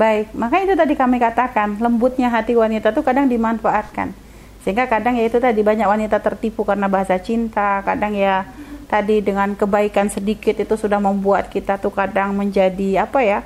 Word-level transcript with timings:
baik. 0.00 0.32
Maka 0.32 0.64
itu 0.64 0.72
tadi 0.72 0.96
kami 0.96 1.20
katakan, 1.20 1.76
lembutnya 1.76 2.32
hati 2.32 2.56
wanita 2.56 2.96
itu 2.96 3.04
kadang 3.04 3.28
dimanfaatkan. 3.28 4.16
Sehingga 4.64 4.88
kadang 4.88 5.20
ya 5.20 5.28
itu 5.28 5.36
tadi 5.36 5.60
banyak 5.60 5.84
wanita 5.84 6.16
tertipu 6.24 6.64
karena 6.64 6.88
bahasa 6.88 7.20
cinta, 7.20 7.84
kadang 7.84 8.16
ya 8.16 8.48
tadi 8.88 9.20
dengan 9.20 9.52
kebaikan 9.52 10.08
sedikit 10.08 10.56
itu 10.56 10.74
sudah 10.74 10.98
membuat 10.98 11.52
kita 11.52 11.76
tuh 11.76 11.92
kadang 11.92 12.32
menjadi 12.32 13.04
apa 13.04 13.20
ya? 13.20 13.40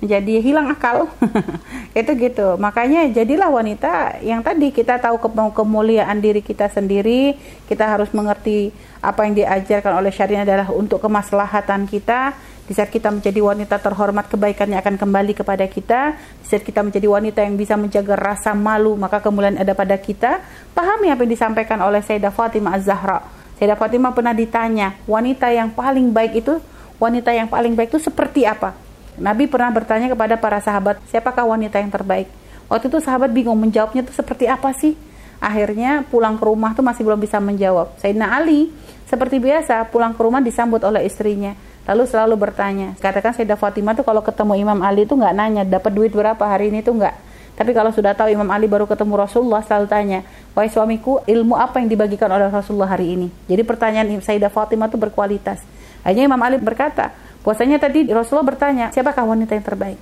menjadi 0.00 0.40
hilang 0.40 0.72
akal. 0.72 1.12
itu 2.00 2.10
gitu. 2.16 2.56
Makanya 2.56 3.06
jadilah 3.12 3.52
wanita 3.52 4.18
yang 4.24 4.40
tadi 4.40 4.72
kita 4.72 4.96
tahu 4.96 5.20
ke 5.20 5.28
kemuliaan 5.52 6.18
diri 6.24 6.40
kita 6.40 6.72
sendiri, 6.72 7.36
kita 7.68 7.84
harus 7.84 8.08
mengerti 8.16 8.72
apa 9.04 9.28
yang 9.28 9.36
diajarkan 9.36 10.00
oleh 10.00 10.08
syariat 10.08 10.48
adalah 10.48 10.72
untuk 10.72 11.04
kemaslahatan 11.04 11.84
kita. 11.84 12.32
Di 12.70 12.78
saat 12.78 12.86
kita 12.86 13.10
menjadi 13.10 13.42
wanita 13.42 13.82
terhormat, 13.82 14.30
kebaikannya 14.30 14.78
akan 14.78 14.94
kembali 14.94 15.34
kepada 15.34 15.66
kita. 15.66 16.14
Di 16.14 16.46
saat 16.46 16.62
kita 16.62 16.86
menjadi 16.86 17.10
wanita 17.10 17.42
yang 17.42 17.58
bisa 17.58 17.74
menjaga 17.74 18.14
rasa 18.14 18.54
malu, 18.54 18.94
maka 18.94 19.18
kemuliaan 19.18 19.58
ada 19.58 19.74
pada 19.74 19.98
kita. 19.98 20.38
Pahami 20.70 21.10
apa 21.10 21.26
yang 21.26 21.34
disampaikan 21.34 21.82
oleh 21.82 21.98
Sayyidah 21.98 22.30
Fatimah 22.30 22.78
Az-Zahra. 22.78 23.26
Sayyidah 23.58 23.74
Fatimah 23.74 24.14
pernah 24.14 24.30
ditanya, 24.30 24.94
wanita 25.10 25.50
yang 25.50 25.74
paling 25.74 26.14
baik 26.14 26.46
itu, 26.46 26.62
wanita 27.02 27.34
yang 27.34 27.50
paling 27.50 27.74
baik 27.74 27.90
itu 27.90 28.06
seperti 28.06 28.46
apa? 28.46 28.78
Nabi 29.18 29.50
pernah 29.50 29.74
bertanya 29.74 30.06
kepada 30.06 30.38
para 30.38 30.62
sahabat, 30.62 31.02
siapakah 31.10 31.50
wanita 31.50 31.82
yang 31.82 31.90
terbaik? 31.90 32.30
Waktu 32.70 32.86
itu 32.86 33.02
sahabat 33.02 33.34
bingung 33.34 33.58
menjawabnya 33.58 34.06
itu 34.06 34.14
seperti 34.14 34.46
apa 34.46 34.70
sih? 34.78 34.94
Akhirnya 35.42 36.06
pulang 36.06 36.38
ke 36.38 36.46
rumah 36.46 36.70
tuh 36.78 36.86
masih 36.86 37.02
belum 37.02 37.18
bisa 37.18 37.42
menjawab. 37.42 37.98
Sayyidina 37.98 38.30
Ali 38.30 38.70
seperti 39.10 39.42
biasa 39.42 39.90
pulang 39.90 40.14
ke 40.14 40.22
rumah 40.22 40.38
disambut 40.38 40.86
oleh 40.86 41.02
istrinya. 41.02 41.58
Lalu 41.90 42.06
selalu 42.06 42.38
bertanya. 42.38 42.94
Katakan 43.02 43.34
Sayyidah 43.34 43.58
Fatimah 43.58 43.98
tuh 43.98 44.06
kalau 44.06 44.22
ketemu 44.22 44.54
Imam 44.62 44.78
Ali 44.78 45.10
itu 45.10 45.18
nggak 45.18 45.34
nanya 45.34 45.66
dapat 45.66 45.90
duit 45.90 46.14
berapa 46.14 46.38
hari 46.38 46.70
ini 46.70 46.86
tuh 46.86 46.94
nggak. 46.94 47.14
Tapi 47.58 47.74
kalau 47.74 47.90
sudah 47.90 48.14
tahu 48.14 48.30
Imam 48.30 48.46
Ali 48.46 48.70
baru 48.70 48.86
ketemu 48.86 49.18
Rasulullah 49.18 49.58
selalu 49.66 49.90
tanya, 49.90 50.22
wahai 50.54 50.70
suamiku 50.70 51.18
ilmu 51.26 51.58
apa 51.58 51.82
yang 51.82 51.90
dibagikan 51.90 52.30
oleh 52.30 52.46
Rasulullah 52.46 52.94
hari 52.94 53.18
ini? 53.18 53.28
Jadi 53.50 53.66
pertanyaan 53.66 54.06
Sayyidah 54.22 54.54
Fatimah 54.54 54.86
itu 54.86 55.02
berkualitas. 55.02 55.66
Akhirnya 56.06 56.30
Imam 56.30 56.40
Ali 56.40 56.62
berkata, 56.62 57.10
Puasanya 57.42 57.80
tadi 57.80 58.04
Rasulullah 58.06 58.52
bertanya, 58.52 58.86
siapakah 58.92 59.24
wanita 59.24 59.58
yang 59.58 59.64
terbaik? 59.66 59.98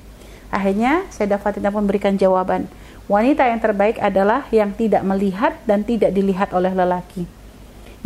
Akhirnya 0.53 1.09
Sayyidah 1.09 1.41
Fatimah 1.41 1.73
pun 1.73 1.89
memberikan 1.89 2.19
jawaban. 2.21 2.69
Wanita 3.09 3.49
yang 3.49 3.65
terbaik 3.65 3.97
adalah 3.97 4.45
yang 4.53 4.77
tidak 4.77 5.01
melihat 5.07 5.57
dan 5.65 5.87
tidak 5.87 6.13
dilihat 6.13 6.53
oleh 6.53 6.75
lelaki. 6.77 7.38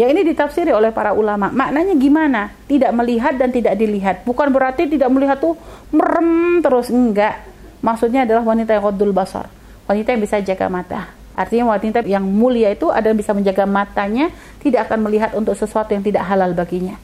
Yang 0.00 0.08
ini 0.16 0.22
ditafsiri 0.32 0.72
oleh 0.72 0.88
para 0.88 1.12
ulama. 1.12 1.52
Maknanya 1.52 1.92
gimana? 2.00 2.48
Tidak 2.64 2.88
melihat 2.96 3.36
dan 3.36 3.52
tidak 3.52 3.76
dilihat. 3.76 4.24
Bukan 4.24 4.48
berarti 4.48 4.88
tidak 4.88 5.12
melihat 5.12 5.36
tuh 5.36 5.52
merem 5.92 6.64
terus. 6.64 6.88
Enggak. 6.88 7.44
Maksudnya 7.84 8.24
adalah 8.24 8.40
wanita 8.46 8.72
yang 8.72 8.84
kodul 8.88 9.12
basar. 9.12 9.52
Wanita 9.84 10.16
yang 10.16 10.22
bisa 10.24 10.40
jaga 10.40 10.72
mata. 10.72 11.12
Artinya 11.36 11.76
wanita 11.76 12.04
yang 12.08 12.24
mulia 12.24 12.72
itu 12.72 12.88
ada 12.88 13.08
yang 13.08 13.16
bisa 13.16 13.32
menjaga 13.32 13.64
matanya, 13.64 14.28
tidak 14.60 14.88
akan 14.88 15.08
melihat 15.08 15.32
untuk 15.32 15.56
sesuatu 15.56 15.92
yang 15.92 16.04
tidak 16.04 16.28
halal 16.28 16.52
baginya. 16.52 16.96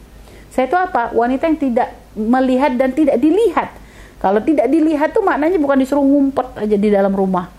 Saya 0.52 0.68
itu 0.68 0.76
apa? 0.76 1.12
Wanita 1.16 1.48
yang 1.48 1.58
tidak 1.60 1.88
melihat 2.16 2.72
dan 2.76 2.92
tidak 2.92 3.16
dilihat. 3.20 3.72
Kalau 4.20 4.40
tidak 4.44 4.68
dilihat 4.68 5.16
tuh 5.16 5.24
maknanya 5.24 5.56
bukan 5.60 5.80
disuruh 5.80 6.04
ngumpet 6.04 6.56
aja 6.56 6.76
di 6.76 6.88
dalam 6.88 7.12
rumah 7.14 7.57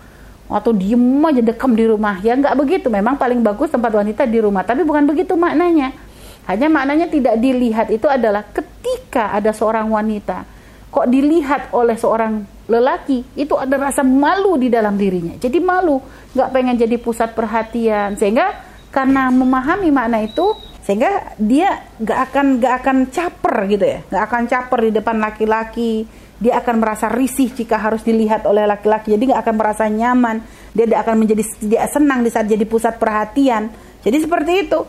atau 0.50 0.74
diem 0.74 1.22
aja 1.22 1.40
dekam 1.40 1.72
di 1.78 1.86
rumah. 1.86 2.18
Ya 2.20 2.34
nggak 2.34 2.54
begitu. 2.58 2.86
Memang 2.90 3.14
paling 3.14 3.40
bagus 3.40 3.70
tempat 3.70 3.94
wanita 3.94 4.26
di 4.26 4.42
rumah, 4.42 4.66
tapi 4.66 4.82
bukan 4.82 5.06
begitu 5.06 5.38
maknanya. 5.38 5.94
Hanya 6.50 6.66
maknanya 6.66 7.06
tidak 7.06 7.38
dilihat 7.38 7.94
itu 7.94 8.10
adalah 8.10 8.42
ketika 8.50 9.30
ada 9.30 9.54
seorang 9.54 9.86
wanita 9.86 10.60
kok 10.90 11.06
dilihat 11.06 11.70
oleh 11.70 11.94
seorang 11.94 12.42
lelaki 12.66 13.22
itu 13.38 13.54
ada 13.54 13.78
rasa 13.78 14.02
malu 14.02 14.58
di 14.58 14.66
dalam 14.66 14.98
dirinya. 14.98 15.38
Jadi 15.38 15.62
malu, 15.62 16.02
nggak 16.34 16.50
pengen 16.50 16.74
jadi 16.74 16.98
pusat 16.98 17.30
perhatian 17.30 18.18
sehingga 18.18 18.58
karena 18.90 19.30
memahami 19.30 19.94
makna 19.94 20.18
itu 20.18 20.50
sehingga 20.82 21.38
dia 21.38 21.86
gak 22.02 22.20
akan 22.30 22.46
gak 22.58 22.74
akan 22.82 22.96
caper 23.06 23.56
gitu 23.70 23.84
ya 23.86 23.98
gak 24.10 24.22
akan 24.26 24.42
caper 24.50 24.80
di 24.82 24.90
depan 24.90 25.16
laki-laki 25.22 26.08
dia 26.40 26.56
akan 26.56 26.80
merasa 26.80 27.12
risih 27.12 27.52
jika 27.52 27.76
harus 27.76 28.00
dilihat 28.00 28.48
oleh 28.48 28.64
laki-laki. 28.64 29.12
Jadi 29.12 29.28
gak 29.28 29.44
akan 29.44 29.54
merasa 29.60 29.84
nyaman. 29.92 30.40
Dia 30.72 30.88
tidak 30.88 31.00
akan 31.04 31.14
menjadi 31.20 31.42
dia 31.60 31.84
senang 31.92 32.24
di 32.24 32.32
saat 32.32 32.48
jadi 32.48 32.64
pusat 32.64 32.96
perhatian. 32.96 33.68
Jadi 34.00 34.16
seperti 34.24 34.52
itu. 34.64 34.80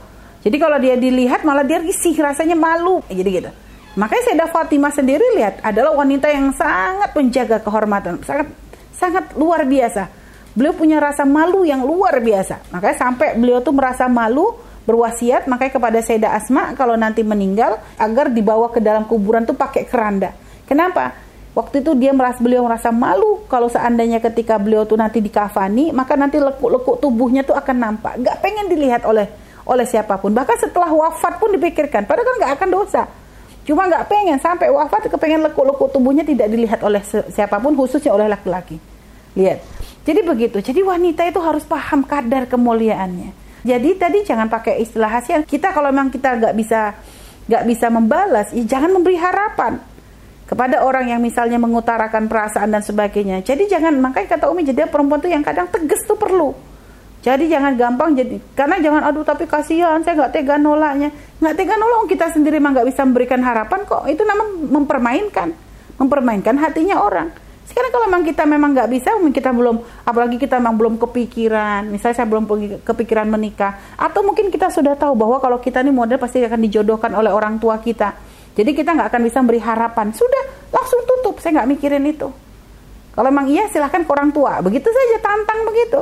Jadi 0.41 0.57
kalau 0.57 0.79
dia 0.79 0.95
dilihat 0.95 1.43
malah 1.43 1.67
dia 1.67 1.83
risih 1.83 2.15
rasanya 2.23 2.55
malu. 2.55 3.03
Jadi 3.11 3.29
gitu. 3.29 3.51
Makanya 3.99 4.23
Sayyidah 4.31 4.49
Fatimah 4.55 4.95
sendiri 4.95 5.27
lihat 5.35 5.59
adalah 5.59 5.91
wanita 5.99 6.31
yang 6.31 6.55
sangat 6.55 7.11
menjaga 7.11 7.59
kehormatan. 7.59 8.23
Sangat 8.23 8.47
sangat 8.95 9.35
luar 9.35 9.67
biasa. 9.67 10.07
Beliau 10.55 10.71
punya 10.71 11.03
rasa 11.03 11.27
malu 11.27 11.67
yang 11.67 11.83
luar 11.83 12.23
biasa. 12.23 12.71
Makanya 12.71 12.95
sampai 12.95 13.35
beliau 13.35 13.59
tuh 13.59 13.75
merasa 13.75 14.07
malu 14.07 14.55
berwasiat 14.87 15.45
makanya 15.45 15.77
kepada 15.77 15.99
Sayyidah 15.99 16.31
Asma 16.31 16.73
kalau 16.73 16.97
nanti 16.97 17.21
meninggal 17.21 17.77
agar 17.99 18.31
dibawa 18.31 18.71
ke 18.71 18.79
dalam 18.79 19.03
kuburan 19.03 19.43
tuh 19.43 19.53
pakai 19.53 19.83
keranda. 19.85 20.31
Kenapa? 20.65 21.20
Waktu 21.51 21.83
itu 21.83 21.91
dia 21.99 22.15
merasa 22.15 22.39
beliau 22.39 22.63
merasa 22.63 22.95
malu 22.95 23.43
kalau 23.51 23.67
seandainya 23.67 24.23
ketika 24.23 24.55
beliau 24.55 24.87
tuh 24.87 24.95
nanti 24.95 25.19
dikafani 25.19 25.91
maka 25.91 26.15
nanti 26.15 26.39
lekuk-lekuk 26.39 27.03
tubuhnya 27.03 27.43
tuh 27.43 27.59
akan 27.59 27.75
nampak. 27.75 28.23
Gak 28.23 28.39
pengen 28.39 28.71
dilihat 28.71 29.03
oleh 29.03 29.27
oleh 29.67 29.83
siapa 29.83 30.15
pun. 30.15 30.31
Bahkan 30.31 30.57
setelah 30.63 30.87
wafat 30.87 31.43
pun 31.43 31.51
dipikirkan. 31.51 32.07
Padahal 32.07 32.23
kan 32.23 32.35
gak 32.39 32.53
akan 32.55 32.69
dosa. 32.71 33.03
Cuma 33.67 33.83
gak 33.91 34.07
pengen 34.07 34.39
sampai 34.39 34.71
wafat 34.71 35.11
kepengen 35.11 35.43
lekuk-lekuk 35.51 35.91
tubuhnya 35.91 36.23
tidak 36.23 36.47
dilihat 36.47 36.79
oleh 36.87 37.03
siapa 37.03 37.59
pun 37.59 37.75
khususnya 37.75 38.15
oleh 38.15 38.31
laki-laki. 38.31 38.79
Lihat. 39.35 39.59
Jadi 40.07 40.23
begitu. 40.23 40.57
Jadi 40.63 40.79
wanita 40.79 41.27
itu 41.27 41.39
harus 41.43 41.67
paham 41.67 42.07
kadar 42.07 42.47
kemuliaannya. 42.47 43.35
Jadi 43.67 43.89
tadi 43.99 44.23
jangan 44.23 44.47
pakai 44.47 44.79
istilah 44.79 45.19
hasil. 45.19 45.43
Kita 45.43 45.75
kalau 45.75 45.91
memang 45.91 46.09
kita 46.09 46.39
nggak 46.39 46.55
bisa 46.55 46.95
nggak 47.51 47.63
bisa 47.67 47.91
membalas, 47.91 48.47
ya 48.55 48.63
jangan 48.63 48.95
memberi 48.95 49.17
harapan 49.19 49.90
kepada 50.51 50.83
orang 50.83 51.07
yang 51.07 51.23
misalnya 51.23 51.55
mengutarakan 51.55 52.27
perasaan 52.27 52.75
dan 52.75 52.83
sebagainya. 52.83 53.39
Jadi 53.39 53.71
jangan 53.71 53.95
makanya 54.03 54.35
kata 54.35 54.51
Umi 54.51 54.67
jadi 54.67 54.83
perempuan 54.91 55.23
tuh 55.23 55.31
yang 55.31 55.39
kadang 55.47 55.71
tegas 55.71 56.03
tuh 56.03 56.19
perlu. 56.19 56.51
Jadi 57.23 57.47
jangan 57.47 57.77
gampang 57.79 58.17
jadi 58.17 58.35
karena 58.51 58.81
jangan 58.83 59.07
aduh 59.07 59.23
tapi 59.23 59.47
kasihan 59.47 60.01
saya 60.03 60.25
nggak 60.25 60.33
tega 60.33 60.57
nolaknya 60.57 61.13
nggak 61.37 61.53
tega 61.53 61.77
nolak 61.77 62.09
kita 62.09 62.33
sendiri 62.33 62.57
mah 62.57 62.73
nggak 62.73 62.87
bisa 62.89 63.05
memberikan 63.05 63.45
harapan 63.45 63.85
kok 63.85 64.09
itu 64.09 64.25
namanya 64.25 64.57
mempermainkan 64.73 65.53
mempermainkan 66.01 66.57
hatinya 66.57 66.97
orang. 66.97 67.29
Sekarang 67.61 67.93
kalau 67.93 68.05
memang 68.09 68.25
kita 68.27 68.43
memang 68.43 68.75
nggak 68.75 68.89
bisa, 68.91 69.15
mungkin 69.15 69.31
kita 69.31 69.53
belum, 69.55 69.79
apalagi 70.03 70.35
kita 70.35 70.59
memang 70.59 70.75
belum 70.75 70.93
kepikiran, 70.99 71.87
misalnya 71.87 72.19
saya 72.19 72.27
belum 72.27 72.43
kepikiran 72.83 73.31
menikah, 73.31 73.95
atau 73.95 74.27
mungkin 74.27 74.51
kita 74.51 74.67
sudah 74.67 74.99
tahu 74.99 75.15
bahwa 75.15 75.39
kalau 75.39 75.55
kita 75.61 75.79
ini 75.79 75.93
model 75.93 76.19
pasti 76.19 76.43
akan 76.43 76.59
dijodohkan 76.67 77.15
oleh 77.15 77.31
orang 77.31 77.63
tua 77.63 77.79
kita. 77.79 78.11
Jadi 78.51 78.71
kita 78.75 78.91
nggak 78.91 79.09
akan 79.11 79.21
bisa 79.23 79.39
beri 79.43 79.61
harapan. 79.63 80.11
Sudah, 80.11 80.71
langsung 80.71 81.01
tutup. 81.07 81.39
Saya 81.39 81.61
nggak 81.61 81.69
mikirin 81.77 82.03
itu. 82.03 82.27
Kalau 83.11 83.27
memang 83.27 83.47
iya 83.51 83.67
silahkan 83.71 84.03
ke 84.03 84.11
orang 84.11 84.31
tua. 84.31 84.59
Begitu 84.59 84.87
saja 84.87 85.17
tantang 85.19 85.67
begitu. 85.67 86.01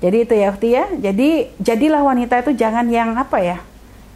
Jadi 0.00 0.16
itu 0.28 0.34
ya, 0.36 0.52
ya. 0.60 0.84
Jadi 1.10 1.28
jadilah 1.56 2.04
wanita 2.04 2.44
itu 2.44 2.52
jangan 2.52 2.84
yang 2.88 3.16
apa 3.16 3.40
ya, 3.40 3.56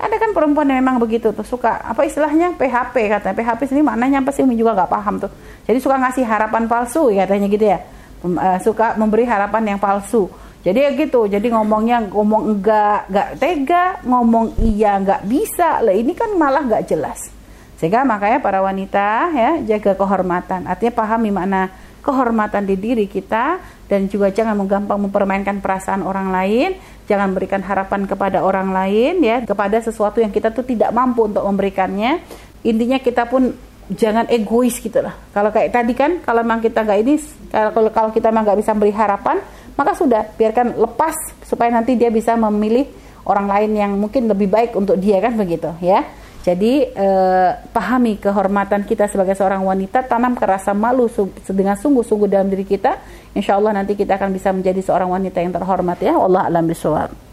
ada 0.00 0.16
kan 0.16 0.32
perempuan 0.32 0.64
yang 0.72 0.80
memang 0.80 0.96
begitu 0.96 1.28
tuh 1.28 1.44
suka 1.44 1.76
apa 1.76 2.08
istilahnya 2.08 2.56
PHP 2.56 2.96
katanya 2.96 3.36
PHP 3.36 3.60
sini 3.68 3.84
maknanya 3.84 4.24
apa 4.24 4.32
sih 4.32 4.48
juga 4.56 4.72
nggak 4.72 4.90
paham 4.90 5.20
tuh 5.20 5.28
jadi 5.68 5.76
suka 5.76 6.00
ngasih 6.00 6.24
harapan 6.24 6.64
palsu 6.64 7.12
katanya 7.12 7.46
gitu 7.52 7.64
ya 7.68 7.84
uh, 8.24 8.58
suka 8.64 8.96
memberi 8.96 9.28
harapan 9.28 9.76
yang 9.76 9.78
palsu 9.78 10.32
jadi 10.60 10.78
ya 10.86 10.90
gitu. 10.92 11.24
Jadi 11.24 11.48
ngomongnya 11.48 12.04
ngomong 12.12 12.42
enggak 12.56 13.08
enggak 13.08 13.28
tega 13.40 13.84
ngomong 14.04 14.60
iya 14.60 15.00
enggak 15.00 15.24
bisa. 15.24 15.80
Lah 15.80 15.94
ini 15.96 16.12
kan 16.12 16.36
malah 16.36 16.60
enggak 16.60 16.84
jelas. 16.84 17.32
Sehingga 17.80 18.04
makanya 18.04 18.44
para 18.44 18.60
wanita 18.60 19.32
ya 19.32 19.50
jaga 19.64 19.96
kehormatan. 19.96 20.68
Artinya 20.68 20.92
pahami 20.92 21.32
makna 21.32 21.72
kehormatan 22.04 22.68
di 22.68 22.76
diri 22.76 23.08
kita 23.08 23.60
dan 23.88 24.08
juga 24.08 24.28
jangan 24.28 24.56
menggampang 24.56 25.00
mempermainkan 25.00 25.64
perasaan 25.64 26.04
orang 26.04 26.32
lain, 26.32 26.76
jangan 27.08 27.32
berikan 27.32 27.60
harapan 27.64 28.04
kepada 28.04 28.44
orang 28.44 28.72
lain 28.72 29.20
ya, 29.24 29.44
kepada 29.44 29.80
sesuatu 29.80 30.20
yang 30.20 30.32
kita 30.32 30.52
tuh 30.52 30.64
tidak 30.64 30.92
mampu 30.92 31.28
untuk 31.28 31.44
memberikannya. 31.44 32.20
Intinya 32.64 33.00
kita 33.00 33.24
pun 33.28 33.52
jangan 33.90 34.28
egois 34.28 34.76
gitu 34.78 35.00
lah. 35.00 35.16
Kalau 35.32 35.50
kayak 35.50 35.72
tadi 35.72 35.92
kan, 35.96 36.20
kalau 36.20 36.44
memang 36.44 36.60
kita 36.62 36.84
nggak 36.84 36.98
ini, 37.00 37.14
kalau 37.50 37.90
kalau 37.90 38.10
kita 38.12 38.28
memang 38.28 38.44
nggak 38.44 38.60
bisa 38.60 38.72
beri 38.76 38.92
harapan, 38.92 39.40
maka 39.74 39.92
sudah 39.94 40.30
biarkan 40.34 40.78
lepas 40.78 41.14
supaya 41.46 41.70
nanti 41.70 41.94
dia 41.98 42.08
bisa 42.08 42.34
memilih 42.34 42.86
orang 43.26 43.46
lain 43.46 43.70
yang 43.76 43.92
mungkin 43.94 44.26
lebih 44.26 44.48
baik 44.48 44.70
untuk 44.74 44.96
dia 44.96 45.20
kan 45.20 45.36
begitu 45.36 45.70
ya. 45.84 46.06
Jadi 46.40 46.88
eh, 46.88 47.50
pahami 47.68 48.16
kehormatan 48.16 48.88
kita 48.88 49.12
sebagai 49.12 49.36
seorang 49.36 49.60
wanita, 49.60 50.08
tanam 50.08 50.32
kerasa 50.32 50.72
malu 50.72 51.04
dengan 51.44 51.76
sungguh-sungguh 51.76 52.32
dalam 52.32 52.48
diri 52.48 52.64
kita. 52.64 52.96
Insya 53.36 53.60
Allah 53.60 53.76
nanti 53.76 53.92
kita 53.92 54.16
akan 54.16 54.32
bisa 54.32 54.48
menjadi 54.48 54.80
seorang 54.80 55.12
wanita 55.12 55.36
yang 55.36 55.52
terhormat 55.52 56.00
ya. 56.00 56.16
Allah 56.16 56.48
alam 56.48 56.64
bisawab. 56.64 57.29